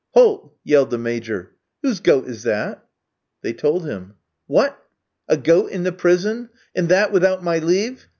"Halt!" 0.15 0.55
yelled 0.63 0.89
the 0.89 0.97
Major. 0.97 1.51
"Whose 1.83 1.99
goat 1.99 2.27
is 2.27 2.41
that?" 2.41 2.83
They 3.43 3.53
told 3.53 3.85
him. 3.85 4.15
"What! 4.47 4.81
a 5.27 5.37
goat 5.37 5.69
in 5.69 5.83
the 5.83 5.91
prison! 5.91 6.49
and 6.73 6.89
that 6.89 7.11
without 7.11 7.43
my 7.43 7.59
leave? 7.59 8.07